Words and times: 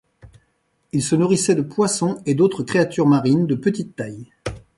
Il 0.93 1.03
se 1.03 1.15
nourrissait 1.15 1.53
de 1.53 1.61
poissons 1.61 2.23
et 2.25 2.33
d'autres 2.33 2.63
créatures 2.63 3.05
marines 3.05 3.45
de 3.45 3.53
petite 3.53 3.95
taille. 3.95 4.31